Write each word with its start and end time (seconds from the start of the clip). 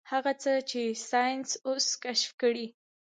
هغه 0.11 0.31
څه 0.41 0.53
چې 0.69 0.81
ساينس 1.09 1.49
اوس 1.67 1.87
کشف 2.03 2.31
کړي. 2.41 2.67